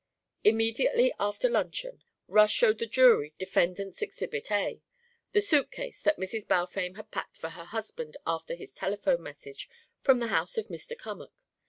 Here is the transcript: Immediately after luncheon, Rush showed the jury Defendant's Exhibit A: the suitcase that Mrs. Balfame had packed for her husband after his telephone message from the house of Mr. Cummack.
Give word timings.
Immediately 0.43 1.13
after 1.19 1.47
luncheon, 1.47 2.03
Rush 2.27 2.53
showed 2.53 2.79
the 2.79 2.87
jury 2.87 3.35
Defendant's 3.37 4.01
Exhibit 4.01 4.51
A: 4.51 4.81
the 5.31 5.41
suitcase 5.41 6.01
that 6.01 6.17
Mrs. 6.17 6.47
Balfame 6.47 6.93
had 6.95 7.11
packed 7.11 7.37
for 7.37 7.49
her 7.49 7.65
husband 7.65 8.17
after 8.25 8.55
his 8.55 8.73
telephone 8.73 9.21
message 9.21 9.69
from 9.99 10.17
the 10.17 10.29
house 10.29 10.57
of 10.57 10.69
Mr. 10.69 10.97
Cummack. 10.97 11.33